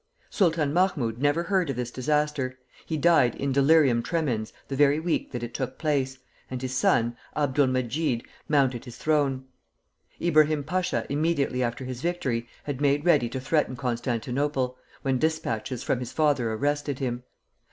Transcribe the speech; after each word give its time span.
Sultan 0.31 0.73
Mahmoud 0.73 1.19
never 1.21 1.43
heard 1.43 1.69
of 1.69 1.75
this 1.75 1.91
disaster. 1.91 2.57
He 2.87 2.97
died 2.97 3.39
of 3.39 3.53
delirium 3.53 4.01
tremens 4.01 4.51
the 4.67 4.75
very 4.75 4.99
week 4.99 5.31
that 5.31 5.43
it 5.43 5.53
took 5.53 5.77
place, 5.77 6.17
and 6.49 6.59
his 6.59 6.75
son, 6.75 7.15
Abdul 7.35 7.67
Medjid, 7.67 8.23
mounted 8.49 8.85
his 8.85 8.97
throne. 8.97 9.45
Ibrahim 10.19 10.63
Pasha 10.63 11.05
immediately 11.07 11.61
after 11.61 11.85
his 11.85 12.01
victory 12.01 12.49
had 12.63 12.81
made 12.81 13.05
ready 13.05 13.29
to 13.29 13.39
threaten 13.39 13.75
Constantinople, 13.75 14.75
when 15.03 15.19
despatches 15.19 15.83
from 15.83 15.99
his 15.99 16.11
father 16.11 16.51
arrested 16.51 16.97
him. 16.97 17.21